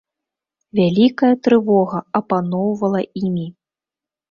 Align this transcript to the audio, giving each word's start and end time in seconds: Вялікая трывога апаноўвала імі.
Вялікая 0.79 1.31
трывога 1.49 2.03
апаноўвала 2.21 3.01
імі. 3.25 3.47